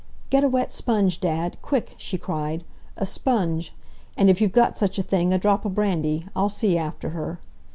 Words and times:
"Get 0.31 0.43
a 0.43 0.49
wet 0.49 0.71
sponge, 0.71 1.19
Dad—quick!" 1.21 1.93
she 1.95 2.17
cried, 2.17 2.63
"a 2.97 3.05
sponge,—and, 3.05 4.31
if 4.31 4.41
you've 4.41 4.51
got 4.51 4.75
such 4.75 4.97
a 4.97 5.03
thing, 5.03 5.31
a 5.31 5.37
drop 5.37 5.63
o' 5.63 5.69
brandy. 5.69 6.25
I'll 6.35 6.49
see 6.49 6.75
after 6.75 7.09
her!" 7.09 7.39